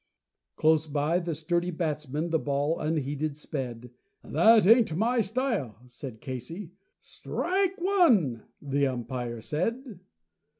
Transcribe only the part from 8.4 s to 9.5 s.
the umpire